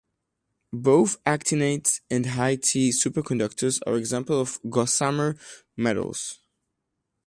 [0.73, 5.37] Both the actinides and high T superconductors are examples of gossamer
[5.77, 6.39] metals.